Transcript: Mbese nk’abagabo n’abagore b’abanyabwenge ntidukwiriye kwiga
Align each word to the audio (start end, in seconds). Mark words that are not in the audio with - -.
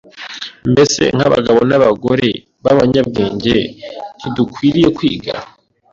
Mbese 0.71 1.03
nk’abagabo 1.15 1.59
n’abagore 1.69 2.29
b’abanyabwenge 2.63 3.55
ntidukwiriye 4.17 4.87
kwiga 4.97 5.33